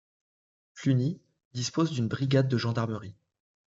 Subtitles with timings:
[0.73, 1.19] Cluny
[1.53, 3.13] dispose d'une brigade de gendarmerie.